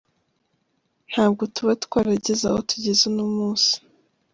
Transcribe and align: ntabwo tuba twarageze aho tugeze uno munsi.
ntabwo 1.09 1.43
tuba 1.53 1.73
twarageze 1.85 2.43
aho 2.49 2.59
tugeze 2.69 3.01
uno 3.11 3.25
munsi. 3.35 3.73